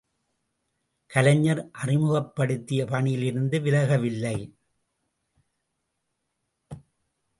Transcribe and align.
கலைஞர் 1.07 1.69
அறிமுகப்படுத்திய 1.71 2.85
பணியிலிருந்து 2.85 3.61
விலக 3.61 3.97
வில்லை. 3.97 4.37